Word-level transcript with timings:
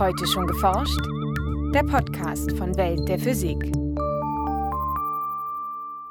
Heute 0.00 0.26
schon 0.26 0.46
geforscht? 0.46 0.98
Der 1.74 1.82
Podcast 1.82 2.56
von 2.56 2.74
Welt 2.78 3.06
der 3.06 3.18
Physik. 3.18 3.70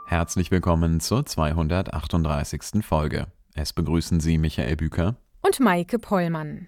Herzlich 0.05 0.51
willkommen 0.51 0.99
zur 0.99 1.25
238. 1.25 2.85
Folge. 2.85 3.25
Es 3.55 3.73
begrüßen 3.73 4.19
Sie 4.19 4.37
Michael 4.37 4.75
Büker 4.75 5.15
und 5.41 5.59
Maike 5.59 5.97
Pollmann. 5.97 6.67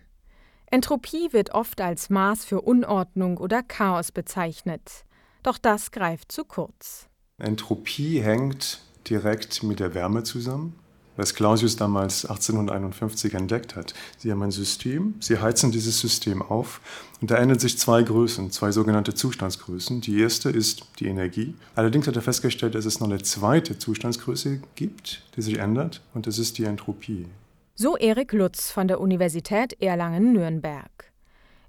Entropie 0.66 1.32
wird 1.32 1.52
oft 1.52 1.80
als 1.80 2.10
Maß 2.10 2.44
für 2.44 2.62
Unordnung 2.62 3.38
oder 3.38 3.62
Chaos 3.62 4.12
bezeichnet. 4.12 5.06
Doch 5.44 5.60
das 5.60 5.92
greift 5.92 6.32
zu 6.32 6.44
kurz. 6.44 7.08
Entropie 7.38 8.20
hängt 8.24 8.82
direkt 9.08 9.62
mit 9.62 9.80
der 9.80 9.94
Wärme 9.94 10.24
zusammen 10.24 10.81
was 11.18 11.36
Clausius 11.36 11.76
damals 11.76 12.26
1851 12.26 13.34
entdeckt 13.34 13.76
hat. 13.76 13.94
Sie 14.18 14.32
haben 14.32 14.42
ein 14.42 14.52
System, 14.52 15.16
sie 15.20 15.40
heizen 15.40 15.72
dieses 15.72 16.00
System 16.00 16.42
auf 16.42 16.82
und 17.22 17.32
da 17.32 17.36
ändern 17.36 17.60
sich 17.60 17.78
zwei 17.78 18.04
Größen, 18.04 18.52
zwei 18.52 18.72
sogenannte 18.72 19.14
Zustandsgrößen. 19.14 20.02
Die 20.02 20.20
erste 20.20 20.50
ist 20.50 20.86
die 21.00 21.08
Energie. 21.08 21.56
Allerdings 21.76 22.08
hat 22.08 22.16
er 22.16 22.22
festgestellt, 22.22 22.76
dass 22.76 22.86
es 22.86 23.00
noch 23.00 23.08
eine 23.08 23.22
zweite 23.22 23.78
Zustandsgröße 23.78 24.62
gibt, 24.76 25.24
die 25.36 25.42
sich 25.42 25.58
ändert 25.58 26.02
und 26.14 26.28
das 26.28 26.40
ist 26.40 26.58
die 26.58 26.66
Entropie. 26.66 27.28
So 27.76 27.98
Erik 27.98 28.34
Lutz 28.34 28.70
von 28.70 28.88
der 28.88 29.00
Universität 29.00 29.82
Erlangen-Nürnberg. 29.82 31.12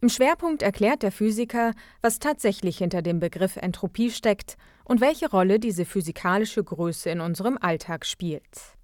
Im 0.03 0.09
Schwerpunkt 0.09 0.63
erklärt 0.63 1.05
der 1.05 1.13
Physiker, 1.13 1.75
was 2.01 2.19
tatsächlich 2.19 2.79
hinter 2.79 3.03
dem 3.03 3.21
Begriff 3.21 3.57
Entropie 3.57 4.11
steckt 4.11 4.57
und 4.85 5.01
welche 5.01 5.31
Rolle 5.31 5.61
diese 5.61 5.85
physikalische 5.85 6.65
Größe 6.65 7.09
in 7.09 7.21
unserem 7.21 7.57
Alltag 7.57 8.05
spielt. 8.05 8.77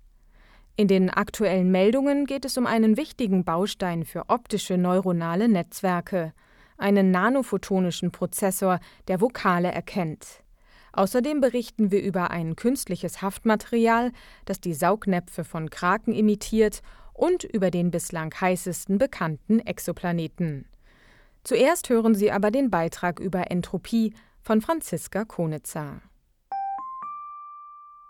In 0.80 0.86
den 0.86 1.10
aktuellen 1.10 1.72
Meldungen 1.72 2.24
geht 2.24 2.44
es 2.44 2.56
um 2.56 2.64
einen 2.64 2.96
wichtigen 2.96 3.42
Baustein 3.42 4.04
für 4.04 4.28
optische 4.28 4.78
neuronale 4.78 5.48
Netzwerke, 5.48 6.32
einen 6.76 7.10
nanophotonischen 7.10 8.12
Prozessor, 8.12 8.78
der 9.08 9.20
Vokale 9.20 9.72
erkennt. 9.72 10.44
Außerdem 10.92 11.40
berichten 11.40 11.90
wir 11.90 12.00
über 12.00 12.30
ein 12.30 12.54
künstliches 12.54 13.22
Haftmaterial, 13.22 14.12
das 14.44 14.60
die 14.60 14.72
Saugnäpfe 14.72 15.42
von 15.42 15.68
Kraken 15.68 16.14
imitiert, 16.14 16.82
und 17.12 17.42
über 17.42 17.72
den 17.72 17.90
bislang 17.90 18.32
heißesten 18.40 18.98
bekannten 18.98 19.58
Exoplaneten. 19.58 20.64
Zuerst 21.42 21.88
hören 21.88 22.14
Sie 22.14 22.30
aber 22.30 22.52
den 22.52 22.70
Beitrag 22.70 23.18
über 23.18 23.50
Entropie 23.50 24.14
von 24.42 24.60
Franziska 24.60 25.24
Konitzer. 25.24 26.02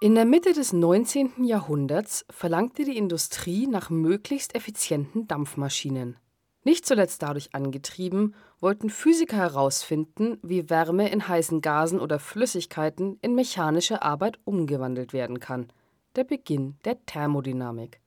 In 0.01 0.15
der 0.15 0.27
Mitte 0.27 0.53
des 0.53 0.73
19. 0.73 1.43
Jahrhunderts 1.43 2.25
verlangte 2.31 2.85
die 2.85 2.97
Industrie 2.97 3.67
nach 3.67 3.91
möglichst 3.91 4.55
effizienten 4.55 5.27
Dampfmaschinen. 5.27 6.17
Nicht 6.63 6.87
zuletzt 6.87 7.21
dadurch 7.21 7.53
angetrieben, 7.53 8.37
wollten 8.61 8.91
Physiker 8.91 9.39
herausfinden, 9.39 10.39
wie 10.41 10.71
Wärme 10.71 11.11
in 11.11 11.27
heißen 11.27 11.63
Gasen 11.63 11.99
oder 11.99 12.21
Flüssigkeiten 12.21 13.19
in 13.23 13.35
mechanische 13.35 14.01
Arbeit 14.01 14.39
umgewandelt 14.45 15.13
werden 15.13 15.41
kann. 15.41 15.67
Der 16.15 16.23
Beginn 16.23 16.77
der 16.85 17.05
Thermodynamik. 17.05 18.01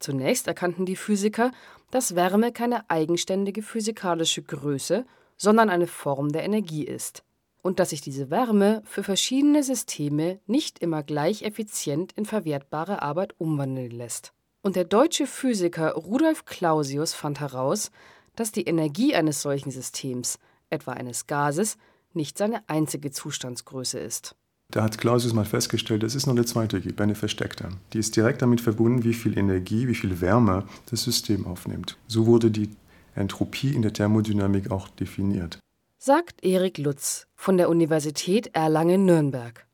Zunächst 0.00 0.48
erkannten 0.48 0.84
die 0.84 0.96
Physiker, 0.96 1.52
dass 1.92 2.16
Wärme 2.16 2.50
keine 2.50 2.90
eigenständige 2.90 3.62
physikalische 3.62 4.42
Größe, 4.42 5.06
sondern 5.36 5.70
eine 5.70 5.86
Form 5.86 6.30
der 6.30 6.42
Energie 6.42 6.82
ist 6.82 7.22
und 7.62 7.78
dass 7.78 7.90
sich 7.90 8.00
diese 8.00 8.30
Wärme 8.30 8.82
für 8.84 9.02
verschiedene 9.02 9.62
Systeme 9.62 10.40
nicht 10.46 10.78
immer 10.78 11.02
gleich 11.02 11.42
effizient 11.42 12.12
in 12.12 12.24
verwertbare 12.24 13.02
Arbeit 13.02 13.34
umwandeln 13.38 13.90
lässt. 13.90 14.32
Und 14.62 14.76
der 14.76 14.84
deutsche 14.84 15.26
Physiker 15.26 15.92
Rudolf 15.92 16.44
Clausius 16.44 17.14
fand 17.14 17.40
heraus, 17.40 17.90
dass 18.36 18.52
die 18.52 18.64
Energie 18.64 19.14
eines 19.14 19.42
solchen 19.42 19.70
Systems, 19.70 20.38
etwa 20.68 20.92
eines 20.92 21.26
Gases, 21.26 21.76
nicht 22.12 22.38
seine 22.38 22.68
einzige 22.68 23.10
Zustandsgröße 23.10 23.98
ist. 23.98 24.34
Da 24.70 24.84
hat 24.84 24.98
Clausius 24.98 25.32
mal 25.32 25.44
festgestellt, 25.44 26.02
dass 26.02 26.14
es 26.14 26.26
noch 26.26 26.34
eine 26.34 26.44
zweite 26.44 26.80
gibt, 26.80 27.00
eine 27.00 27.16
versteckte. 27.16 27.70
Die 27.92 27.98
ist 27.98 28.14
direkt 28.14 28.42
damit 28.42 28.60
verbunden, 28.60 29.02
wie 29.02 29.14
viel 29.14 29.36
Energie, 29.36 29.88
wie 29.88 29.94
viel 29.94 30.20
Wärme 30.20 30.64
das 30.90 31.02
System 31.02 31.46
aufnimmt. 31.46 31.96
So 32.06 32.26
wurde 32.26 32.50
die 32.50 32.70
Entropie 33.16 33.74
in 33.74 33.82
der 33.82 33.92
Thermodynamik 33.92 34.70
auch 34.70 34.88
definiert 34.88 35.58
sagt 36.02 36.42
Erik 36.42 36.78
Lutz 36.78 37.26
von 37.36 37.58
der 37.58 37.68
Universität 37.68 38.54
Erlangen-Nürnberg. 38.54 39.66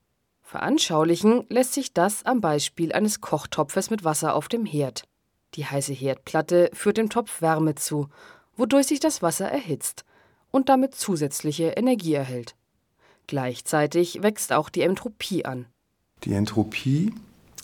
Veranschaulichen 0.43 1.45
lässt 1.51 1.73
sich 1.73 1.93
das 1.95 2.27
am 2.27 2.41
Beispiel 2.41 2.93
eines 2.93 3.21
Kochtopfes 3.21 3.91
mit 3.91 4.03
Wasser 4.03 4.35
auf 4.35 4.49
dem 4.49 4.67
Herd. 4.67 5.05
Die 5.55 5.67
heiße 5.67 5.93
Herdplatte 5.93 6.69
führt 6.73 6.97
dem 6.97 7.11
Topf 7.11 7.43
Wärme 7.43 7.77
zu, 7.77 8.09
wodurch 8.57 8.89
sich 8.89 8.99
das 8.99 9.23
Wasser 9.23 9.49
erhitzt 9.49 10.05
und 10.51 10.69
damit 10.69 10.97
zusätzliche 10.97 11.69
Energie 11.69 12.15
erhält. 12.15 12.57
Gleichzeitig 13.29 14.21
wächst 14.21 14.53
auch 14.53 14.69
die 14.69 14.83
Entropie 14.83 15.45
an. 15.45 15.67
Die 16.25 16.33
Entropie 16.33 17.15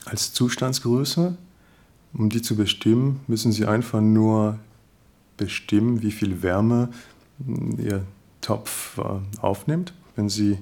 als 0.04 0.32
Zustandsgröße, 0.34 1.36
um 2.12 2.30
die 2.30 2.42
zu 2.42 2.54
bestimmen, 2.54 3.22
müssen 3.26 3.50
Sie 3.50 3.66
einfach 3.66 4.00
nur 4.00 4.60
bestimmen, 5.36 6.02
wie 6.02 6.12
viel 6.12 6.42
Wärme 6.44 6.90
Ihr 7.76 8.06
Topf 8.42 8.98
äh, 8.98 9.40
aufnimmt. 9.40 9.94
Wenn 10.14 10.28
Sie 10.28 10.58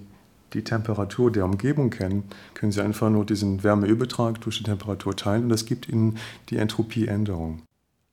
die 0.52 0.62
Temperatur 0.62 1.32
der 1.32 1.44
Umgebung 1.44 1.90
kennen, 1.90 2.24
können 2.54 2.70
Sie 2.70 2.82
einfach 2.82 3.10
nur 3.10 3.26
diesen 3.26 3.64
Wärmeübertrag 3.64 4.40
durch 4.40 4.58
die 4.58 4.64
Temperatur 4.64 5.16
teilen 5.16 5.44
und 5.44 5.48
das 5.48 5.64
gibt 5.64 5.88
Ihnen 5.88 6.18
die 6.50 6.56
Entropieänderung. 6.56 7.62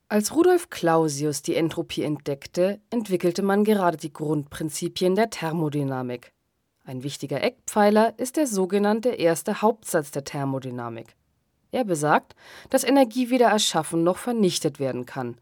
Als 0.09 0.33
Rudolf 0.33 0.69
Clausius 0.69 1.41
die 1.41 1.55
Entropie 1.55 2.03
entdeckte, 2.03 2.79
entwickelte 2.89 3.43
man 3.43 3.63
gerade 3.63 3.97
die 3.97 4.13
Grundprinzipien 4.13 5.15
der 5.15 5.29
Thermodynamik. 5.29 6.31
Ein 6.85 7.03
wichtiger 7.03 7.43
Eckpfeiler 7.43 8.17
ist 8.17 8.37
der 8.37 8.47
sogenannte 8.47 9.09
erste 9.09 9.61
Hauptsatz 9.61 10.11
der 10.11 10.23
Thermodynamik. 10.23 11.15
Er 11.71 11.83
besagt, 11.83 12.35
dass 12.69 12.85
Energie 12.85 13.29
weder 13.29 13.47
erschaffen 13.47 14.03
noch 14.03 14.17
vernichtet 14.17 14.79
werden 14.79 15.05
kann 15.05 15.35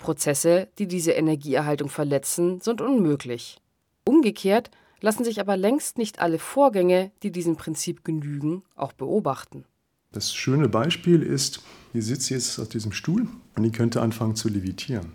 Prozesse, 0.00 0.66
die 0.78 0.88
diese 0.88 1.12
Energieerhaltung 1.12 1.88
verletzen, 1.88 2.60
sind 2.60 2.80
unmöglich. 2.80 3.62
Umgekehrt 4.04 4.72
lassen 5.00 5.24
sich 5.24 5.40
aber 5.40 5.56
längst 5.56 5.98
nicht 5.98 6.20
alle 6.20 6.40
Vorgänge, 6.40 7.12
die 7.22 7.30
diesem 7.30 7.56
Prinzip 7.56 8.04
genügen, 8.04 8.64
auch 8.74 8.92
beobachten. 8.92 9.64
Das 10.12 10.34
schöne 10.34 10.68
Beispiel 10.68 11.22
ist, 11.22 11.62
ich 11.92 12.04
sitze 12.04 12.34
jetzt 12.34 12.58
auf 12.58 12.68
diesem 12.68 12.90
Stuhl 12.90 13.28
und 13.54 13.64
ich 13.64 13.72
könnte 13.72 14.02
anfangen 14.02 14.34
zu 14.34 14.48
levitieren. 14.48 15.12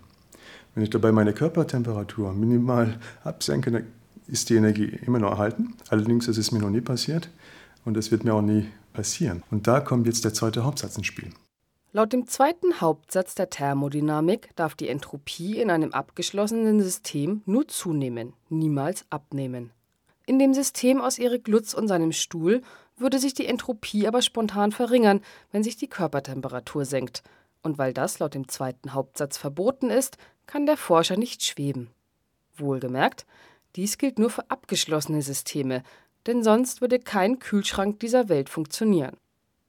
Wenn 0.74 0.84
ich 0.84 0.90
dabei 0.90 1.12
meine 1.12 1.34
Körpertemperatur 1.34 2.32
minimal 2.32 2.98
absenke, 3.22 3.70
dann 3.70 3.86
ist 4.26 4.48
die 4.48 4.56
Energie 4.56 4.98
immer 5.06 5.18
noch 5.18 5.32
erhalten. 5.32 5.74
Allerdings 5.88 6.28
ist 6.28 6.38
es 6.38 6.52
mir 6.52 6.60
noch 6.60 6.70
nie 6.70 6.80
passiert 6.80 7.30
und 7.84 7.96
es 7.96 8.10
wird 8.10 8.24
mir 8.24 8.34
auch 8.34 8.42
nie 8.42 8.66
passieren. 8.92 9.42
Und 9.50 9.66
da 9.66 9.80
kommt 9.80 10.06
jetzt 10.06 10.24
der 10.24 10.34
zweite 10.34 10.64
Hauptsatz 10.64 10.96
ins 10.96 11.06
Spiel. 11.06 11.30
Laut 11.96 12.12
dem 12.12 12.26
zweiten 12.26 12.82
Hauptsatz 12.82 13.34
der 13.34 13.48
Thermodynamik 13.48 14.54
darf 14.54 14.74
die 14.74 14.90
Entropie 14.90 15.58
in 15.58 15.70
einem 15.70 15.94
abgeschlossenen 15.94 16.78
System 16.82 17.40
nur 17.46 17.68
zunehmen, 17.68 18.34
niemals 18.50 19.06
abnehmen. 19.08 19.70
In 20.26 20.38
dem 20.38 20.52
System 20.52 21.00
aus 21.00 21.18
Erik 21.18 21.48
Lutz 21.48 21.72
und 21.72 21.88
seinem 21.88 22.12
Stuhl 22.12 22.60
würde 22.98 23.18
sich 23.18 23.32
die 23.32 23.46
Entropie 23.46 24.06
aber 24.06 24.20
spontan 24.20 24.72
verringern, 24.72 25.22
wenn 25.52 25.62
sich 25.62 25.78
die 25.78 25.88
Körpertemperatur 25.88 26.84
senkt. 26.84 27.22
Und 27.62 27.78
weil 27.78 27.94
das 27.94 28.18
laut 28.18 28.34
dem 28.34 28.46
zweiten 28.46 28.92
Hauptsatz 28.92 29.38
verboten 29.38 29.88
ist, 29.88 30.18
kann 30.46 30.66
der 30.66 30.76
Forscher 30.76 31.16
nicht 31.16 31.42
schweben. 31.46 31.88
Wohlgemerkt, 32.58 33.24
dies 33.74 33.96
gilt 33.96 34.18
nur 34.18 34.28
für 34.28 34.50
abgeschlossene 34.50 35.22
Systeme, 35.22 35.82
denn 36.26 36.42
sonst 36.42 36.82
würde 36.82 36.98
kein 36.98 37.38
Kühlschrank 37.38 38.00
dieser 38.00 38.28
Welt 38.28 38.50
funktionieren. 38.50 39.16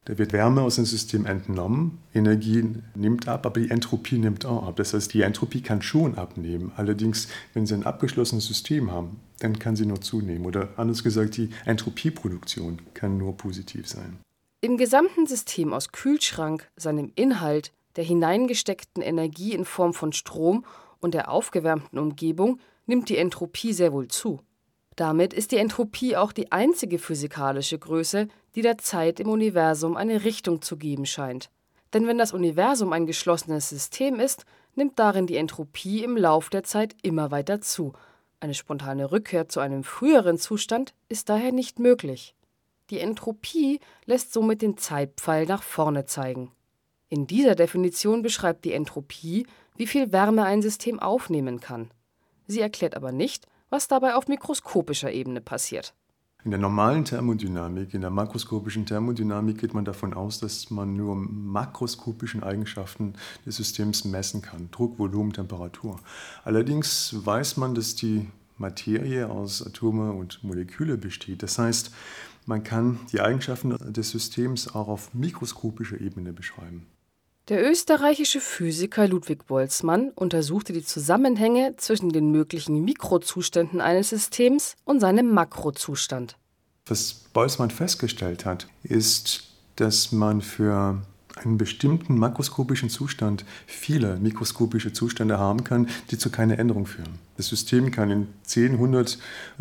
Da 0.07 0.17
wird 0.17 0.31
Wärme 0.31 0.61
aus 0.61 0.75
dem 0.77 0.85
System 0.85 1.25
entnommen, 1.25 1.97
Energie 2.13 2.63
nimmt 2.95 3.27
ab, 3.27 3.45
aber 3.45 3.59
die 3.59 3.69
Entropie 3.69 4.17
nimmt 4.17 4.45
auch 4.45 4.65
ab. 4.65 4.77
Das 4.77 4.93
heißt, 4.93 5.13
die 5.13 5.21
Entropie 5.21 5.59
kann 5.59 5.81
schon 5.81 6.15
abnehmen. 6.15 6.71
Allerdings, 6.77 7.27
wenn 7.53 7.65
Sie 7.65 7.73
ein 7.73 7.85
abgeschlossenes 7.85 8.45
System 8.45 8.89
haben, 8.89 9.19
dann 9.39 9.59
kann 9.59 9.75
sie 9.75 9.85
nur 9.85 9.99
zunehmen. 9.99 10.45
Oder 10.45 10.69
anders 10.77 11.03
gesagt, 11.03 11.35
die 11.35 11.49
Entropieproduktion 11.65 12.81
kann 12.93 13.17
nur 13.17 13.35
positiv 13.35 13.85
sein. 13.89 14.17
Im 14.61 14.77
gesamten 14.77 15.27
System 15.27 15.73
aus 15.73 15.91
Kühlschrank, 15.91 16.69
seinem 16.77 17.11
Inhalt, 17.15 17.73
der 17.97 18.05
hineingesteckten 18.05 19.03
Energie 19.03 19.51
in 19.51 19.65
Form 19.65 19.93
von 19.93 20.13
Strom 20.13 20.63
und 21.01 21.15
der 21.15 21.29
aufgewärmten 21.29 21.99
Umgebung 21.99 22.61
nimmt 22.85 23.09
die 23.09 23.17
Entropie 23.17 23.73
sehr 23.73 23.91
wohl 23.91 24.07
zu. 24.07 24.39
Damit 24.97 25.31
ist 25.31 25.51
die 25.51 25.57
Entropie 25.57 26.17
auch 26.17 26.31
die 26.31 26.51
einzige 26.51 26.97
physikalische 26.97 27.77
Größe, 27.77 28.27
die 28.55 28.63
der 28.63 28.79
Zeit 28.79 29.19
im 29.19 29.29
Universum 29.29 29.95
eine 29.95 30.23
Richtung 30.23 30.63
zu 30.63 30.75
geben 30.75 31.05
scheint. 31.05 31.51
Denn 31.93 32.07
wenn 32.07 32.17
das 32.17 32.33
Universum 32.33 32.91
ein 32.93 33.05
geschlossenes 33.05 33.69
System 33.69 34.19
ist, 34.19 34.45
nimmt 34.75 34.97
darin 34.97 35.27
die 35.27 35.37
Entropie 35.37 36.03
im 36.03 36.17
Lauf 36.17 36.49
der 36.49 36.63
Zeit 36.63 36.95
immer 37.03 37.29
weiter 37.29 37.61
zu. 37.61 37.93
Eine 38.39 38.55
spontane 38.55 39.11
Rückkehr 39.11 39.47
zu 39.47 39.59
einem 39.59 39.83
früheren 39.83 40.39
Zustand 40.39 40.95
ist 41.09 41.29
daher 41.29 41.51
nicht 41.51 41.77
möglich. 41.77 42.33
Die 42.89 42.99
Entropie 42.99 43.79
lässt 44.05 44.33
somit 44.33 44.63
den 44.63 44.77
Zeitpfeil 44.77 45.45
nach 45.45 45.61
vorne 45.61 46.05
zeigen. 46.05 46.51
In 47.07 47.27
dieser 47.27 47.53
Definition 47.53 48.23
beschreibt 48.23 48.65
die 48.65 48.73
Entropie, 48.73 49.45
wie 49.75 49.85
viel 49.85 50.11
Wärme 50.11 50.43
ein 50.43 50.63
System 50.63 50.99
aufnehmen 50.99 51.59
kann. 51.59 51.91
Sie 52.47 52.61
erklärt 52.61 52.95
aber 52.95 53.11
nicht, 53.11 53.45
was 53.69 53.87
dabei 53.87 54.15
auf 54.15 54.27
mikroskopischer 54.27 55.11
Ebene 55.11 55.41
passiert. 55.41 55.93
In 56.43 56.51
der 56.51 56.59
normalen 56.59 57.03
Thermodynamik, 57.03 57.93
in 57.93 58.01
der 58.01 58.09
makroskopischen 58.09 58.85
Thermodynamik 58.85 59.57
geht 59.57 59.73
man 59.73 59.83
davon 59.83 60.13
aus, 60.13 60.39
dass 60.39 60.69
man 60.69 60.95
nur 60.95 61.15
makroskopischen 61.15 62.43
Eigenschaften 62.43 63.13
des 63.45 63.57
Systems 63.57 64.05
messen 64.05 64.41
kann, 64.41 64.69
Druck, 64.71 64.97
Volumen, 64.97 65.33
Temperatur. 65.33 65.99
Allerdings 66.45 67.13
weiß 67.25 67.57
man, 67.57 67.75
dass 67.75 67.95
die 67.95 68.29
Materie 68.57 69.29
aus 69.29 69.65
Atome 69.65 70.13
und 70.13 70.43
Moleküle 70.43 70.97
besteht. 70.97 71.43
Das 71.43 71.59
heißt, 71.59 71.91
man 72.45 72.63
kann 72.63 72.99
die 73.11 73.19
Eigenschaften 73.19 73.75
des 73.91 74.11
Systems 74.11 74.73
auch 74.73 74.87
auf 74.87 75.13
mikroskopischer 75.13 75.99
Ebene 75.99 76.31
beschreiben. 76.31 76.85
Der 77.49 77.65
österreichische 77.65 78.41
Physiker 78.41 79.07
Ludwig 79.07 79.47
Boltzmann 79.47 80.09
untersuchte 80.15 80.73
die 80.73 80.83
Zusammenhänge 80.83 81.75
zwischen 81.77 82.09
den 82.09 82.29
möglichen 82.29 82.83
Mikrozuständen 82.83 83.79
eines 83.79 84.09
Systems 84.09 84.75
und 84.83 84.99
seinem 84.99 85.31
Makrozustand. 85.31 86.35
Was 86.87 87.13
Boltzmann 87.31 87.71
festgestellt 87.71 88.43
hat, 88.43 88.67
ist, 88.83 89.45
dass 89.77 90.11
man 90.11 90.41
für 90.41 91.01
einen 91.35 91.57
bestimmten 91.57 92.17
makroskopischen 92.17 92.89
Zustand 92.89 93.45
viele 93.65 94.17
mikroskopische 94.17 94.91
Zustände 94.91 95.39
haben 95.39 95.63
kann, 95.63 95.87
die 96.11 96.17
zu 96.17 96.29
keiner 96.29 96.59
Änderung 96.59 96.85
führen. 96.85 97.17
Das 97.37 97.47
System 97.47 97.91
kann 97.91 98.11
in 98.11 98.27
10, 98.43 98.73
100, 98.73 99.19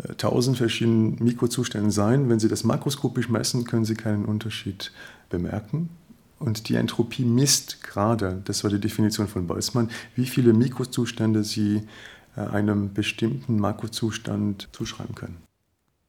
1000 0.09 0.57
verschiedenen 0.57 1.23
Mikrozuständen 1.23 1.91
sein. 1.91 2.27
Wenn 2.27 2.39
Sie 2.39 2.49
das 2.49 2.65
makroskopisch 2.65 3.29
messen, 3.29 3.63
können 3.63 3.85
Sie 3.85 3.95
keinen 3.95 4.25
Unterschied 4.25 4.91
bemerken. 5.29 5.89
Und 6.39 6.69
die 6.69 6.75
Entropie 6.75 7.25
misst 7.25 7.81
gerade, 7.83 8.41
das 8.45 8.63
war 8.63 8.69
die 8.69 8.79
Definition 8.79 9.27
von 9.27 9.47
Boltzmann, 9.47 9.89
wie 10.15 10.25
viele 10.27 10.53
Mikrozustände 10.53 11.43
Sie 11.43 11.87
äh, 12.35 12.41
einem 12.41 12.93
bestimmten 12.93 13.59
Makrozustand 13.59 14.69
zuschreiben 14.71 15.15
können. 15.15 15.37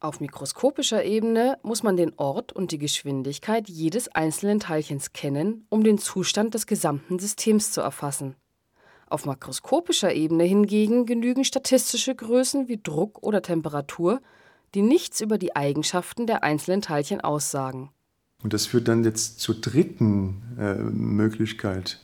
Auf 0.00 0.20
mikroskopischer 0.20 1.04
Ebene 1.04 1.58
muss 1.62 1.82
man 1.82 1.96
den 1.96 2.12
Ort 2.18 2.52
und 2.52 2.70
die 2.70 2.78
Geschwindigkeit 2.78 3.68
jedes 3.68 4.08
einzelnen 4.08 4.60
Teilchens 4.60 5.12
kennen, 5.12 5.66
um 5.70 5.82
den 5.82 5.98
Zustand 5.98 6.54
des 6.54 6.66
gesamten 6.66 7.18
Systems 7.18 7.72
zu 7.72 7.80
erfassen. 7.80 8.36
Auf 9.08 9.24
makroskopischer 9.24 10.14
Ebene 10.14 10.44
hingegen 10.44 11.04
genügen 11.04 11.44
statistische 11.44 12.14
Größen 12.14 12.68
wie 12.68 12.80
Druck 12.80 13.22
oder 13.22 13.42
Temperatur, 13.42 14.20
die 14.74 14.82
nichts 14.82 15.20
über 15.20 15.38
die 15.38 15.56
Eigenschaften 15.56 16.26
der 16.26 16.44
einzelnen 16.44 16.82
Teilchen 16.82 17.20
aussagen. 17.20 17.90
Und 18.42 18.52
das 18.52 18.66
führt 18.66 18.88
dann 18.88 19.02
jetzt 19.02 19.40
zur 19.40 19.56
dritten 19.56 20.42
äh, 20.58 20.74
Möglichkeit, 20.74 22.00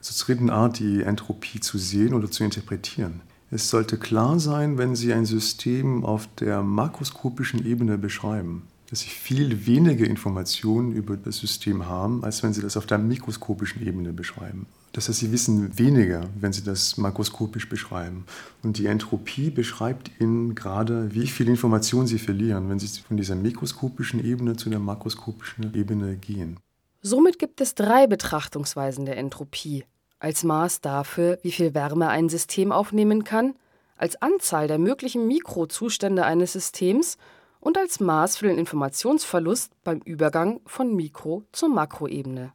zur 0.00 0.26
dritten 0.26 0.50
Art, 0.50 0.78
die 0.78 1.02
Entropie 1.02 1.60
zu 1.60 1.78
sehen 1.78 2.12
oder 2.12 2.30
zu 2.30 2.44
interpretieren. 2.44 3.22
Es 3.50 3.70
sollte 3.70 3.96
klar 3.96 4.38
sein, 4.38 4.76
wenn 4.76 4.94
Sie 4.94 5.12
ein 5.14 5.24
System 5.24 6.04
auf 6.04 6.28
der 6.36 6.62
makroskopischen 6.62 7.64
Ebene 7.64 7.96
beschreiben, 7.96 8.64
dass 8.90 9.00
Sie 9.00 9.08
viel 9.08 9.66
weniger 9.66 10.06
Informationen 10.06 10.92
über 10.92 11.16
das 11.16 11.38
System 11.38 11.86
haben, 11.86 12.22
als 12.22 12.42
wenn 12.42 12.52
Sie 12.52 12.60
das 12.60 12.76
auf 12.76 12.84
der 12.84 12.98
mikroskopischen 12.98 13.86
Ebene 13.86 14.12
beschreiben. 14.12 14.66
Das 14.92 15.08
heißt, 15.08 15.18
Sie 15.18 15.32
wissen 15.32 15.78
weniger, 15.78 16.24
wenn 16.38 16.52
Sie 16.52 16.64
das 16.64 16.96
makroskopisch 16.96 17.68
beschreiben. 17.68 18.24
Und 18.62 18.78
die 18.78 18.86
Entropie 18.86 19.50
beschreibt 19.50 20.10
Ihnen 20.20 20.54
gerade, 20.54 21.14
wie 21.14 21.26
viel 21.26 21.48
Information 21.48 22.06
Sie 22.06 22.18
verlieren, 22.18 22.68
wenn 22.68 22.78
Sie 22.78 22.88
von 23.00 23.16
dieser 23.16 23.34
mikroskopischen 23.34 24.24
Ebene 24.24 24.56
zu 24.56 24.70
der 24.70 24.80
makroskopischen 24.80 25.74
Ebene 25.74 26.16
gehen. 26.16 26.58
Somit 27.02 27.38
gibt 27.38 27.60
es 27.60 27.74
drei 27.74 28.06
Betrachtungsweisen 28.06 29.06
der 29.06 29.18
Entropie. 29.18 29.84
Als 30.18 30.42
Maß 30.42 30.80
dafür, 30.80 31.38
wie 31.42 31.52
viel 31.52 31.74
Wärme 31.74 32.08
ein 32.08 32.28
System 32.28 32.72
aufnehmen 32.72 33.22
kann, 33.22 33.54
als 33.96 34.20
Anzahl 34.20 34.66
der 34.66 34.78
möglichen 34.78 35.26
Mikrozustände 35.28 36.24
eines 36.24 36.54
Systems 36.54 37.18
und 37.60 37.76
als 37.76 38.00
Maß 38.00 38.36
für 38.36 38.48
den 38.48 38.58
Informationsverlust 38.58 39.72
beim 39.84 40.00
Übergang 40.00 40.60
von 40.66 40.94
Mikro- 40.94 41.44
zur 41.52 41.68
Makroebene. 41.68 42.52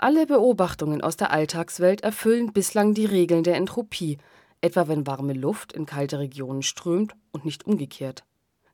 Alle 0.00 0.26
Beobachtungen 0.26 1.00
aus 1.00 1.16
der 1.16 1.32
Alltagswelt 1.32 2.02
erfüllen 2.02 2.52
bislang 2.52 2.94
die 2.94 3.04
Regeln 3.04 3.42
der 3.42 3.56
Entropie, 3.56 4.18
etwa 4.60 4.86
wenn 4.86 5.08
warme 5.08 5.32
Luft 5.32 5.72
in 5.72 5.86
kalte 5.86 6.20
Regionen 6.20 6.62
strömt 6.62 7.14
und 7.32 7.44
nicht 7.44 7.66
umgekehrt. 7.66 8.22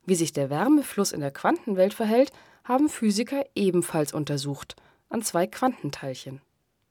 Wie 0.04 0.16
sich 0.16 0.34
der 0.34 0.50
Wärmefluss 0.50 1.12
in 1.12 1.20
der 1.20 1.30
Quantenwelt 1.30 1.94
verhält, 1.94 2.30
haben 2.62 2.90
Physiker 2.90 3.42
ebenfalls 3.54 4.12
untersucht, 4.12 4.76
an 5.08 5.22
zwei 5.22 5.46
Quantenteilchen. 5.46 6.42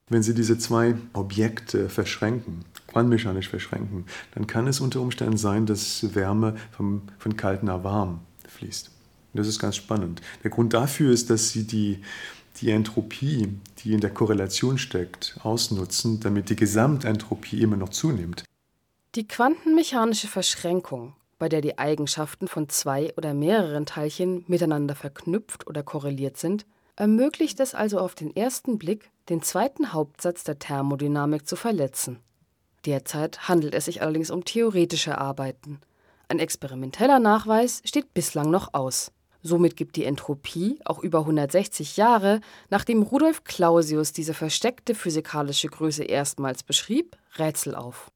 Wenn 0.09 0.23
Sie 0.23 0.33
diese 0.33 0.57
zwei 0.57 0.95
Objekte 1.13 1.87
verschränken, 1.87 2.65
quantenmechanisch 2.87 3.49
verschränken, 3.49 4.05
dann 4.33 4.47
kann 4.47 4.65
es 4.65 4.79
unter 4.79 5.01
Umständen 5.01 5.37
sein, 5.37 5.67
dass 5.67 6.15
Wärme 6.15 6.55
vom, 6.71 7.03
von 7.19 7.37
kalt 7.37 7.61
nach 7.61 7.83
warm 7.83 8.21
fließt. 8.47 8.89
Das 9.35 9.47
ist 9.47 9.59
ganz 9.59 9.75
spannend. 9.75 10.21
Der 10.43 10.51
Grund 10.51 10.73
dafür 10.73 11.11
ist, 11.11 11.29
dass 11.29 11.49
Sie 11.49 11.65
die 11.65 12.01
die 12.57 12.71
Entropie, 12.71 13.59
die 13.79 13.93
in 13.93 13.99
der 13.99 14.11
Korrelation 14.11 14.77
steckt, 14.77 15.37
ausnutzen, 15.43 16.19
damit 16.19 16.49
die 16.49 16.55
Gesamtentropie 16.55 17.61
immer 17.61 17.77
noch 17.77 17.89
zunimmt. 17.89 18.43
Die 19.15 19.27
quantenmechanische 19.27 20.27
Verschränkung, 20.27 21.15
bei 21.39 21.49
der 21.49 21.61
die 21.61 21.77
Eigenschaften 21.77 22.47
von 22.47 22.69
zwei 22.69 23.13
oder 23.17 23.33
mehreren 23.33 23.85
Teilchen 23.85 24.43
miteinander 24.47 24.95
verknüpft 24.95 25.67
oder 25.67 25.83
korreliert 25.83 26.37
sind, 26.37 26.65
ermöglicht 26.95 27.59
es 27.59 27.75
also 27.75 27.99
auf 27.99 28.15
den 28.15 28.35
ersten 28.35 28.77
Blick, 28.77 29.11
den 29.29 29.41
zweiten 29.41 29.93
Hauptsatz 29.93 30.43
der 30.43 30.59
Thermodynamik 30.59 31.47
zu 31.47 31.55
verletzen. 31.55 32.19
Derzeit 32.85 33.47
handelt 33.47 33.73
es 33.73 33.85
sich 33.85 34.01
allerdings 34.01 34.29
um 34.29 34.45
theoretische 34.45 35.17
Arbeiten. 35.17 35.79
Ein 36.27 36.39
experimenteller 36.39 37.19
Nachweis 37.19 37.81
steht 37.85 38.13
bislang 38.13 38.49
noch 38.49 38.73
aus. 38.73 39.11
Somit 39.43 39.75
gibt 39.75 39.97
die 39.97 40.05
Entropie 40.05 40.79
auch 40.85 40.99
über 40.99 41.19
160 41.19 41.97
Jahre, 41.97 42.39
nachdem 42.69 43.03
Rudolf 43.03 43.43
Clausius 43.43 44.13
diese 44.13 44.33
versteckte 44.33 44.95
physikalische 44.95 45.67
Größe 45.67 46.05
erstmals 46.05 46.63
beschrieb, 46.63 47.17
Rätsel 47.37 47.75
auf. 47.75 48.09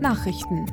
Nachrichten 0.00 0.66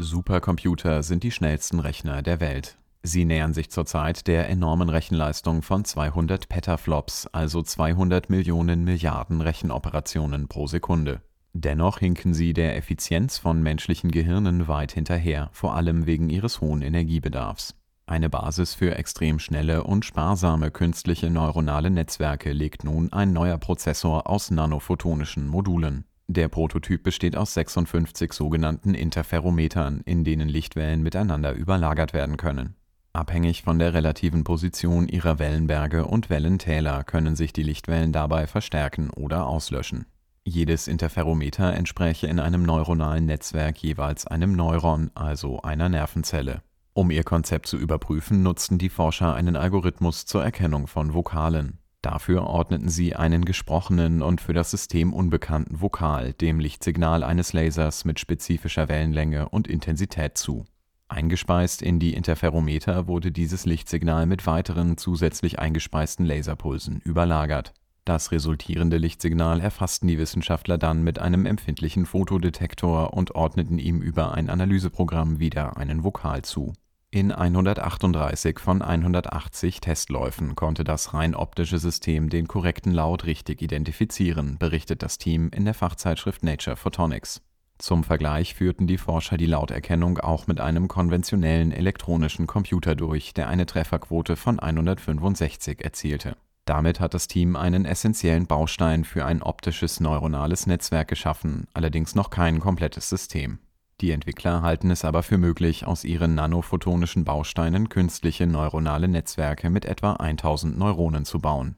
Supercomputer 0.00 1.02
sind 1.02 1.22
die 1.22 1.30
schnellsten 1.32 1.80
Rechner 1.80 2.22
der 2.22 2.40
Welt. 2.40 2.76
Sie 3.02 3.24
nähern 3.24 3.54
sich 3.54 3.70
zurzeit 3.70 4.26
der 4.26 4.48
enormen 4.48 4.88
Rechenleistung 4.88 5.62
von 5.62 5.84
200 5.84 6.48
Petaflops, 6.48 7.28
also 7.28 7.62
200 7.62 8.30
Millionen 8.30 8.84
Milliarden 8.84 9.40
Rechenoperationen 9.40 10.48
pro 10.48 10.66
Sekunde. 10.66 11.22
Dennoch 11.54 11.98
hinken 11.98 12.34
sie 12.34 12.52
der 12.52 12.76
Effizienz 12.76 13.38
von 13.38 13.62
menschlichen 13.62 14.10
Gehirnen 14.10 14.68
weit 14.68 14.92
hinterher, 14.92 15.48
vor 15.52 15.74
allem 15.74 16.06
wegen 16.06 16.28
ihres 16.28 16.60
hohen 16.60 16.82
Energiebedarfs. 16.82 17.74
Eine 18.06 18.30
Basis 18.30 18.74
für 18.74 18.96
extrem 18.96 19.38
schnelle 19.38 19.84
und 19.84 20.04
sparsame 20.04 20.70
künstliche 20.70 21.30
neuronale 21.30 21.90
Netzwerke 21.90 22.52
legt 22.52 22.84
nun 22.84 23.12
ein 23.12 23.32
neuer 23.32 23.58
Prozessor 23.58 24.28
aus 24.28 24.50
nanophotonischen 24.50 25.46
Modulen. 25.46 26.04
Der 26.26 26.48
Prototyp 26.48 27.02
besteht 27.02 27.36
aus 27.36 27.54
56 27.54 28.32
sogenannten 28.32 28.94
Interferometern, 28.94 30.02
in 30.04 30.24
denen 30.24 30.48
Lichtwellen 30.48 31.02
miteinander 31.02 31.52
überlagert 31.54 32.12
werden 32.12 32.36
können. 32.36 32.76
Abhängig 33.14 33.62
von 33.62 33.78
der 33.78 33.94
relativen 33.94 34.44
Position 34.44 35.08
ihrer 35.08 35.38
Wellenberge 35.38 36.06
und 36.06 36.30
Wellentäler 36.30 37.04
können 37.04 37.36
sich 37.36 37.52
die 37.52 37.62
Lichtwellen 37.62 38.12
dabei 38.12 38.46
verstärken 38.46 39.10
oder 39.10 39.46
auslöschen 39.46 40.06
jedes 40.48 40.88
Interferometer 40.88 41.74
entspräche 41.74 42.26
in 42.26 42.40
einem 42.40 42.62
neuronalen 42.64 43.26
Netzwerk 43.26 43.78
jeweils 43.78 44.26
einem 44.26 44.56
Neuron, 44.56 45.10
also 45.14 45.62
einer 45.62 45.88
Nervenzelle. 45.88 46.62
Um 46.94 47.12
ihr 47.12 47.22
Konzept 47.22 47.66
zu 47.66 47.76
überprüfen, 47.76 48.42
nutzten 48.42 48.78
die 48.78 48.88
Forscher 48.88 49.34
einen 49.34 49.54
Algorithmus 49.54 50.26
zur 50.26 50.42
Erkennung 50.42 50.88
von 50.88 51.14
Vokalen. 51.14 51.78
Dafür 52.02 52.44
ordneten 52.44 52.88
sie 52.88 53.14
einen 53.14 53.44
gesprochenen 53.44 54.22
und 54.22 54.40
für 54.40 54.52
das 54.52 54.70
System 54.70 55.12
unbekannten 55.12 55.80
Vokal 55.80 56.32
dem 56.32 56.58
Lichtsignal 56.58 57.22
eines 57.22 57.52
Lasers 57.52 58.04
mit 58.04 58.18
spezifischer 58.18 58.88
Wellenlänge 58.88 59.48
und 59.48 59.68
Intensität 59.68 60.38
zu. 60.38 60.64
Eingespeist 61.08 61.82
in 61.82 62.00
die 62.00 62.14
Interferometer 62.14 63.06
wurde 63.06 63.32
dieses 63.32 63.66
Lichtsignal 63.66 64.26
mit 64.26 64.46
weiteren 64.46 64.96
zusätzlich 64.96 65.58
eingespeisten 65.58 66.26
Laserpulsen 66.26 67.00
überlagert 67.00 67.72
das 68.08 68.32
resultierende 68.32 68.96
Lichtsignal 68.96 69.60
erfassten 69.60 70.08
die 70.08 70.18
Wissenschaftler 70.18 70.78
dann 70.78 71.02
mit 71.02 71.18
einem 71.18 71.44
empfindlichen 71.44 72.06
Fotodetektor 72.06 73.12
und 73.12 73.34
ordneten 73.34 73.78
ihm 73.78 74.00
über 74.00 74.32
ein 74.32 74.48
Analyseprogramm 74.48 75.40
wieder 75.40 75.76
einen 75.76 76.04
Vokal 76.04 76.42
zu. 76.42 76.72
In 77.10 77.32
138 77.32 78.58
von 78.58 78.82
180 78.82 79.80
Testläufen 79.80 80.56
konnte 80.56 80.84
das 80.84 81.12
rein 81.12 81.34
optische 81.34 81.78
System 81.78 82.30
den 82.30 82.48
korrekten 82.48 82.92
Laut 82.92 83.24
richtig 83.26 83.60
identifizieren, 83.60 84.56
berichtet 84.58 85.02
das 85.02 85.18
Team 85.18 85.50
in 85.54 85.64
der 85.64 85.74
Fachzeitschrift 85.74 86.42
Nature 86.42 86.76
Photonics. 86.76 87.42
Zum 87.78 88.04
Vergleich 88.04 88.54
führten 88.54 88.86
die 88.86 88.98
Forscher 88.98 89.36
die 89.36 89.46
Lauterkennung 89.46 90.18
auch 90.18 90.46
mit 90.46 90.60
einem 90.60 90.88
konventionellen 90.88 91.72
elektronischen 91.72 92.46
Computer 92.46 92.94
durch, 92.94 93.34
der 93.34 93.48
eine 93.48 93.66
Trefferquote 93.66 94.36
von 94.36 94.58
165 94.58 95.84
erzielte 95.84 96.36
Damit 96.68 97.00
hat 97.00 97.14
das 97.14 97.28
Team 97.28 97.56
einen 97.56 97.86
essentiellen 97.86 98.46
Baustein 98.46 99.04
für 99.04 99.24
ein 99.24 99.42
optisches 99.42 100.00
neuronales 100.00 100.66
Netzwerk 100.66 101.08
geschaffen, 101.08 101.66
allerdings 101.72 102.14
noch 102.14 102.28
kein 102.28 102.60
komplettes 102.60 103.08
System. 103.08 103.58
Die 104.02 104.10
Entwickler 104.10 104.60
halten 104.60 104.90
es 104.90 105.02
aber 105.02 105.22
für 105.22 105.38
möglich, 105.38 105.86
aus 105.86 106.04
ihren 106.04 106.34
nanophotonischen 106.34 107.24
Bausteinen 107.24 107.88
künstliche 107.88 108.46
neuronale 108.46 109.08
Netzwerke 109.08 109.70
mit 109.70 109.86
etwa 109.86 110.12
1000 110.12 110.76
Neuronen 110.76 111.24
zu 111.24 111.38
bauen. 111.38 111.76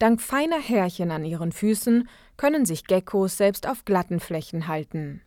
Dank 0.00 0.20
feiner 0.20 0.58
Härchen 0.58 1.12
an 1.12 1.24
ihren 1.24 1.52
Füßen 1.52 2.08
können 2.36 2.66
sich 2.66 2.86
Geckos 2.86 3.36
selbst 3.36 3.68
auf 3.68 3.84
glatten 3.84 4.18
Flächen 4.18 4.66
halten. 4.66 5.22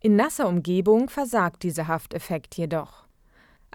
In 0.00 0.16
nasser 0.16 0.48
Umgebung 0.48 1.10
versagt 1.10 1.62
dieser 1.62 1.88
Hafteffekt 1.88 2.56
jedoch. 2.56 3.05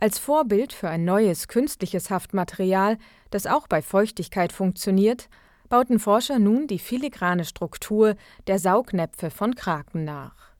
Als 0.01 0.17
Vorbild 0.17 0.73
für 0.73 0.89
ein 0.89 1.05
neues 1.05 1.47
künstliches 1.47 2.09
Haftmaterial, 2.09 2.97
das 3.29 3.45
auch 3.45 3.67
bei 3.67 3.83
Feuchtigkeit 3.83 4.51
funktioniert, 4.51 5.29
bauten 5.69 5.99
Forscher 5.99 6.39
nun 6.39 6.65
die 6.65 6.79
filigrane 6.79 7.45
Struktur 7.45 8.15
der 8.47 8.57
Saugnäpfe 8.57 9.29
von 9.29 9.53
Kraken 9.53 10.03
nach. 10.03 10.53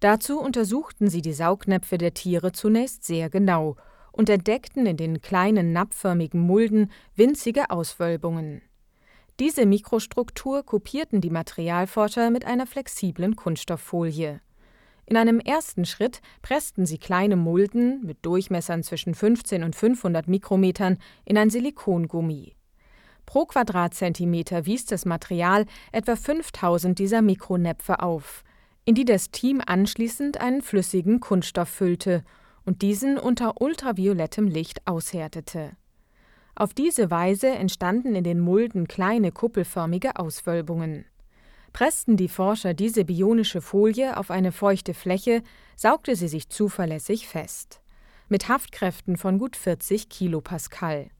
Dazu 0.00 0.40
untersuchten 0.40 1.08
sie 1.08 1.22
die 1.22 1.32
Saugnäpfe 1.32 1.96
der 1.96 2.12
Tiere 2.12 2.50
zunächst 2.50 3.04
sehr 3.04 3.30
genau 3.30 3.76
und 4.10 4.28
entdeckten 4.28 4.84
in 4.86 4.96
den 4.96 5.20
kleinen 5.20 5.72
napfförmigen 5.72 6.40
Mulden 6.40 6.90
winzige 7.14 7.70
Auswölbungen. 7.70 8.62
Diese 9.38 9.64
Mikrostruktur 9.64 10.64
kopierten 10.64 11.20
die 11.20 11.30
Materialforscher 11.30 12.30
mit 12.30 12.44
einer 12.44 12.66
flexiblen 12.66 13.36
Kunststofffolie. 13.36 14.40
In 15.06 15.16
einem 15.16 15.38
ersten 15.38 15.84
Schritt 15.84 16.20
pressten 16.42 16.84
sie 16.84 16.98
kleine 16.98 17.36
Mulden 17.36 18.04
mit 18.04 18.26
Durchmessern 18.26 18.82
zwischen 18.82 19.14
15 19.14 19.62
und 19.62 19.76
500 19.76 20.26
Mikrometern 20.26 20.98
in 21.24 21.38
ein 21.38 21.48
Silikongummi. 21.48 22.56
Pro 23.24 23.44
Quadratzentimeter 23.44 24.66
wies 24.66 24.84
das 24.84 25.04
Material 25.04 25.66
etwa 25.92 26.16
5000 26.16 26.98
dieser 26.98 27.22
Mikronäpfe 27.22 28.00
auf, 28.00 28.42
in 28.84 28.96
die 28.96 29.04
das 29.04 29.30
Team 29.30 29.62
anschließend 29.64 30.40
einen 30.40 30.62
flüssigen 30.62 31.20
Kunststoff 31.20 31.68
füllte 31.68 32.24
und 32.64 32.82
diesen 32.82 33.16
unter 33.16 33.60
ultraviolettem 33.60 34.48
Licht 34.48 34.86
aushärtete. 34.86 35.72
Auf 36.56 36.74
diese 36.74 37.10
Weise 37.10 37.48
entstanden 37.48 38.14
in 38.14 38.24
den 38.24 38.40
Mulden 38.40 38.88
kleine 38.88 39.30
kuppelförmige 39.30 40.16
Auswölbungen. 40.16 41.04
Pressten 41.76 42.16
die 42.16 42.30
Forscher 42.30 42.72
diese 42.72 43.04
bionische 43.04 43.60
Folie 43.60 44.16
auf 44.16 44.30
eine 44.30 44.50
feuchte 44.50 44.94
Fläche, 44.94 45.42
saugte 45.76 46.16
sie 46.16 46.26
sich 46.26 46.48
zuverlässig 46.48 47.28
fest. 47.28 47.82
Mit 48.30 48.48
Haftkräften 48.48 49.18
von 49.18 49.38
gut 49.38 49.56
40 49.56 50.08
Kilopascal. 50.08 51.10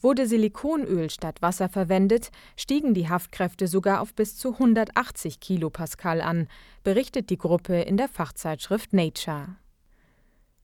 Wurde 0.00 0.26
Silikonöl 0.26 1.10
statt 1.10 1.42
Wasser 1.42 1.68
verwendet, 1.68 2.30
stiegen 2.56 2.94
die 2.94 3.10
Haftkräfte 3.10 3.68
sogar 3.68 4.00
auf 4.00 4.14
bis 4.14 4.38
zu 4.38 4.54
180 4.54 5.38
Kilopascal 5.38 6.22
an, 6.22 6.48
berichtet 6.82 7.28
die 7.28 7.36
Gruppe 7.36 7.82
in 7.82 7.98
der 7.98 8.08
Fachzeitschrift 8.08 8.94
Nature. 8.94 9.56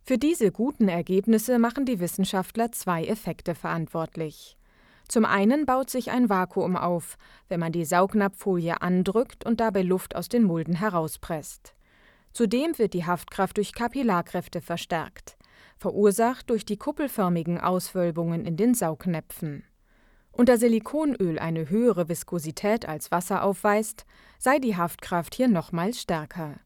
Für 0.03 0.17
diese 0.17 0.51
guten 0.51 0.89
Ergebnisse 0.89 1.59
machen 1.59 1.85
die 1.85 2.01
Wissenschaftler 2.01 2.73
zwei 2.73 3.05
Effekte 3.05 3.55
verantwortlich. 3.55 4.57
Zum 5.09 5.25
einen 5.25 5.67
baut 5.67 5.89
sich 5.89 6.11
ein 6.11 6.29
Vakuum 6.29 6.77
auf, 6.77 7.17
wenn 7.49 7.61
man 7.61 7.73
die 7.73 7.85
Saugnapffolie 7.85 8.81
andrückt 8.83 9.47
und 9.47 9.61
dabei 9.61 9.83
Luft 9.83 10.17
aus 10.17 10.29
den 10.29 10.43
Mulden 10.43 10.75
herauspresst. 10.75 11.75
Zudem 12.33 12.77
wird 12.79 12.93
die 12.93 13.07
Haftkraft 13.07 13.57
durch 13.57 13.73
Kapillarkräfte 13.73 14.61
verstärkt, 14.61 15.37
verursacht 15.77 16.51
durch 16.51 16.65
die 16.65 16.77
kuppelförmigen 16.77 17.61
Auswölbungen 17.61 18.45
in 18.45 18.57
den 18.57 18.75
Saugnäpfen. 18.75 19.65
Und 20.33 20.51
da 20.51 20.59
Silikonöl 20.59 21.39
eine 21.39 21.71
höhere 21.71 22.11
Viskosität 22.11 22.87
als 22.87 23.11
Wasser 23.11 23.43
aufweist, 23.43 24.05
sei 24.39 24.59
die 24.59 24.77
Haftkraft 24.77 25.35
hier 25.35 25.49
nochmals 25.49 26.01
stärker. 26.03 26.61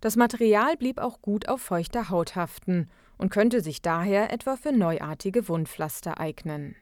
Das 0.00 0.16
Material 0.16 0.76
blieb 0.76 0.98
auch 0.98 1.20
gut 1.20 1.48
auf 1.48 1.60
feuchter 1.60 2.08
Haut 2.08 2.36
haften 2.36 2.88
und 3.18 3.30
könnte 3.30 3.60
sich 3.60 3.82
daher 3.82 4.32
etwa 4.32 4.56
für 4.56 4.72
neuartige 4.72 5.48
Wundpflaster 5.48 6.18
eignen. 6.18 6.76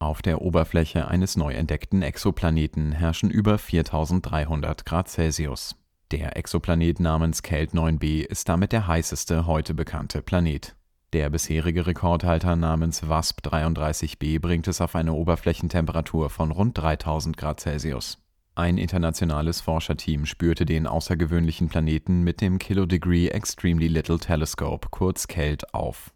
Auf 0.00 0.22
der 0.22 0.40
Oberfläche 0.40 1.08
eines 1.08 1.36
neu 1.36 1.52
entdeckten 1.52 2.00
Exoplaneten 2.00 2.92
herrschen 2.92 3.30
über 3.30 3.58
4300 3.58 4.86
Grad 4.86 5.08
Celsius. 5.08 5.76
Der 6.10 6.38
Exoplanet 6.38 7.00
namens 7.00 7.42
Kelt 7.42 7.72
9b 7.72 8.24
ist 8.24 8.48
damit 8.48 8.72
der 8.72 8.86
heißeste 8.86 9.46
heute 9.46 9.74
bekannte 9.74 10.22
Planet. 10.22 10.74
Der 11.12 11.28
bisherige 11.28 11.86
Rekordhalter 11.86 12.56
namens 12.56 13.08
WASP 13.10 13.46
33b 13.46 14.40
bringt 14.40 14.68
es 14.68 14.80
auf 14.80 14.96
eine 14.96 15.12
Oberflächentemperatur 15.12 16.30
von 16.30 16.50
rund 16.50 16.78
3000 16.78 17.36
Grad 17.36 17.60
Celsius. 17.60 18.16
Ein 18.54 18.78
internationales 18.78 19.60
Forscherteam 19.60 20.24
spürte 20.24 20.64
den 20.64 20.86
außergewöhnlichen 20.86 21.68
Planeten 21.68 22.22
mit 22.22 22.40
dem 22.40 22.58
Kilodegree 22.58 23.28
Extremely 23.28 23.88
Little 23.88 24.18
Telescope, 24.18 24.88
kurz 24.90 25.28
KELT, 25.28 25.74
auf. 25.74 26.10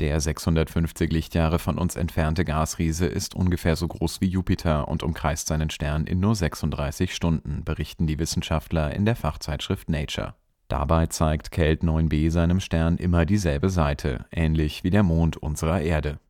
Der 0.00 0.20
650 0.20 1.12
Lichtjahre 1.12 1.58
von 1.58 1.76
uns 1.76 1.96
entfernte 1.96 2.44
Gasriese 2.44 3.06
ist 3.06 3.34
ungefähr 3.34 3.74
so 3.74 3.88
groß 3.88 4.20
wie 4.20 4.28
Jupiter 4.28 4.86
und 4.86 5.02
umkreist 5.02 5.48
seinen 5.48 5.70
Stern 5.70 6.06
in 6.06 6.20
nur 6.20 6.36
36 6.36 7.12
Stunden, 7.12 7.64
berichten 7.64 8.06
die 8.06 8.20
Wissenschaftler 8.20 8.94
in 8.94 9.04
der 9.04 9.16
Fachzeitschrift 9.16 9.88
Nature. 9.88 10.34
Dabei 10.68 11.06
zeigt 11.06 11.50
Kelt 11.50 11.82
9b 11.82 12.30
seinem 12.30 12.60
Stern 12.60 12.96
immer 12.96 13.26
dieselbe 13.26 13.70
Seite, 13.70 14.26
ähnlich 14.30 14.84
wie 14.84 14.90
der 14.90 15.02
Mond 15.02 15.36
unserer 15.36 15.80
Erde. 15.80 16.20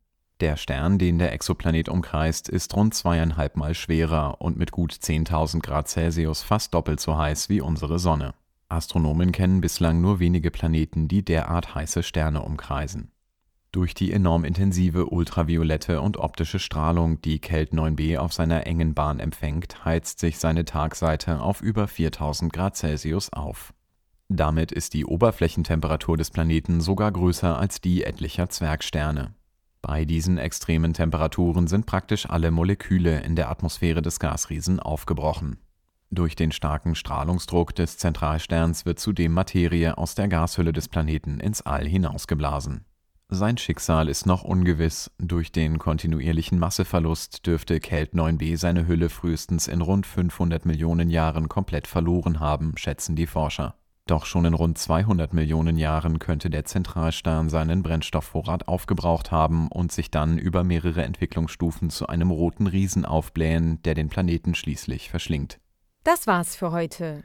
Der 0.41 0.57
Stern, 0.57 0.99
den 0.99 1.19
der 1.19 1.33
Exoplanet 1.33 1.91
umkreist, 1.91 2.49
ist 2.49 2.75
rund 2.75 2.95
zweieinhalb 2.95 3.57
Mal 3.57 3.75
schwerer 3.75 4.41
und 4.41 4.57
mit 4.57 4.71
gut 4.71 4.93
10.000 4.93 5.61
Grad 5.61 5.89
Celsius 5.89 6.43
fast 6.43 6.73
doppelt 6.73 7.01
so 7.01 7.19
heiß 7.19 7.51
wie 7.51 7.61
unsere 7.61 7.99
Sonne. 7.99 8.33
Astronomen 8.71 9.33
kennen 9.33 9.61
bislang 9.61 10.01
nur 10.01 10.21
wenige 10.21 10.51
Planeten, 10.51 11.09
die 11.09 11.25
derart 11.25 11.75
heiße 11.75 12.03
Sterne 12.03 12.43
umkreisen. 12.43 13.11
Durch 13.71 13.93
die 13.93 14.13
enorm 14.13 14.45
intensive 14.45 15.07
ultraviolette 15.07 16.01
und 16.01 16.17
optische 16.17 16.59
Strahlung, 16.59 17.21
die 17.21 17.39
Kelt 17.39 17.73
9b 17.73 18.17
auf 18.17 18.33
seiner 18.33 18.67
engen 18.67 18.95
Bahn 18.95 19.21
empfängt, 19.21 19.85
heizt 19.85 20.21
sich 20.21 20.39
seine 20.39 20.65
Tagseite 20.65 21.41
auf 21.41 21.61
über 21.61 21.87
4000 21.87 22.51
Grad 22.51 22.77
Celsius 22.77 23.31
auf. 23.33 23.75
Damit 24.31 24.73
ist 24.73 24.95
die 24.95 25.05
Oberflächentemperatur 25.05 26.17
des 26.17 26.31
Planeten 26.31 26.81
sogar 26.81 27.13
größer 27.13 27.59
als 27.59 27.81
die 27.83 28.05
etlicher 28.05 28.49
Zwergsterne. 28.49 29.35
Bei 29.83 30.05
diesen 30.05 30.39
extremen 30.39 30.95
Temperaturen 30.95 31.67
sind 31.67 31.87
praktisch 31.87 32.29
alle 32.29 32.51
Moleküle 32.51 33.21
in 33.21 33.37
der 33.37 33.51
Atmosphäre 33.51 34.03
des 34.03 34.19
Gasriesen 34.19 34.81
aufgebrochen. 34.81 35.59
Durch 36.11 36.37
den 36.37 36.53
starken 36.53 36.95
Strahlungsdruck 36.95 37.75
des 37.75 37.99
Zentralsterns 37.99 38.87
wird 38.87 38.99
zudem 38.99 39.33
Materie 39.33 39.97
aus 39.99 40.15
der 40.15 40.29
Gashülle 40.29 40.73
des 40.73 40.89
Planeten 40.89 41.39
ins 41.39 41.63
All 41.63 41.87
hinausgeblasen. 41.87 42.87
Sein 43.31 43.59
Schicksal 43.59 44.09
ist 44.09 44.25
noch 44.25 44.43
ungewiss. 44.43 45.11
Durch 45.19 45.53
den 45.53 45.79
kontinuierlichen 45.79 46.59
Masseverlust 46.59 47.47
dürfte 47.47 47.79
Kelt 47.79 48.15
9b 48.15 48.57
seine 48.57 48.87
Hülle 48.87 49.11
frühestens 49.11 49.69
in 49.69 49.83
rund 49.83 50.07
500 50.07 50.65
Millionen 50.65 51.11
Jahren 51.11 51.51
komplett 51.51 51.87
verloren 51.87 52.41
haben, 52.41 52.73
schätzen 52.79 53.17
die 53.17 53.27
Forscher. 53.27 53.75
Doch 54.07 54.25
schon 54.25 54.47
in 54.47 54.55
rund 54.55 54.79
200 54.79 55.35
Millionen 55.35 55.77
Jahren 55.77 56.19
könnte 56.19 56.49
der 56.49 56.65
Zentralstern 56.65 57.51
seinen 57.51 57.83
Brennstoffvorrat 57.83 58.67
aufgebraucht 58.67 59.31
haben 59.31 59.69
und 59.69 59.93
sich 59.93 60.11
dann 60.11 60.39
über 60.39 60.65
mehrere 60.65 61.03
Entwicklungsstufen 61.03 61.91
zu 61.91 62.07
einem 62.07 62.31
roten 62.31 62.67
Riesen 62.67 63.05
aufblähen, 63.05 63.83
der 63.83 63.93
den 63.93 64.09
Planeten 64.09 64.55
schließlich 64.55 65.11
verschlingt. 65.11 65.61
Das 66.03 66.27
war's 66.27 66.57
für 66.57 66.73
heute. 66.73 67.25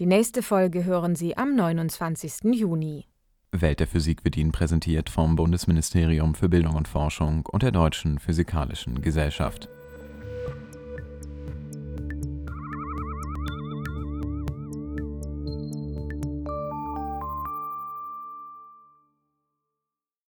Die 0.00 0.06
nächste 0.06 0.42
Folge 0.42 0.84
hören 0.84 1.14
Sie 1.14 1.36
am 1.36 1.54
29. 1.54 2.52
Juni. 2.54 3.07
Welt 3.52 3.80
der 3.80 3.86
Physik 3.86 4.24
wird 4.24 4.36
Ihnen 4.36 4.52
präsentiert 4.52 5.08
vom 5.08 5.36
Bundesministerium 5.36 6.34
für 6.34 6.48
Bildung 6.48 6.74
und 6.74 6.86
Forschung 6.86 7.46
und 7.46 7.62
der 7.62 7.72
Deutschen 7.72 8.18
Physikalischen 8.18 9.00
Gesellschaft. 9.00 9.68